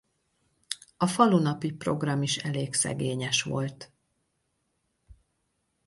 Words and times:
A 0.97 1.07
falunapi 1.07 1.71
program 1.71 2.21
is 2.23 2.37
elég 2.37 2.73
szegényes 2.73 3.43
volt. 3.43 3.91